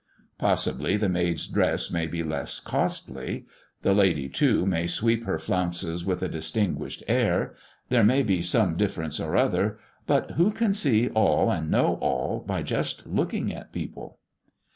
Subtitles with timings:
[0.39, 3.45] Possibly, the maid's dress may be less costly;
[3.83, 7.53] the lady, too, may sweep her flounces with a distinguished air:
[7.89, 9.77] there may be some difference or other,
[10.07, 14.17] but who can see all and know all by just looking at people?